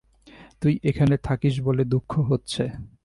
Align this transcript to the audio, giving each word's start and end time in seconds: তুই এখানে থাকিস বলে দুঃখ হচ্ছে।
তুই 0.61 0.73
এখানে 0.83 1.15
থাকিস 1.23 1.55
বলে 1.61 1.83
দুঃখ 1.85 2.11
হচ্ছে। 2.29 2.63